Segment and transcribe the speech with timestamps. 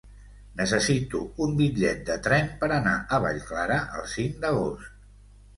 [0.61, 4.93] Necessito un bitllet de tren per anar a Vallclara el cinc d'agost.